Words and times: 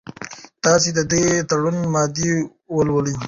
تاسي 0.63 0.89
د 0.97 0.99
دې 1.11 1.25
تړون 1.49 1.77
مادې 1.93 2.31
ولولئ. 2.75 3.15